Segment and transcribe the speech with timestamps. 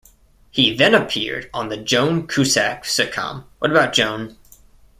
[0.49, 4.35] He then appeared on the Joan Cusack sitcom What About Joan?